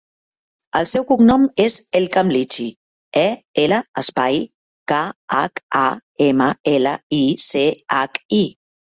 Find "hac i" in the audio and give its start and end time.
7.97-8.41